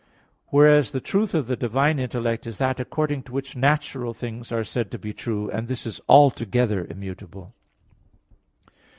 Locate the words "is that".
2.47-2.79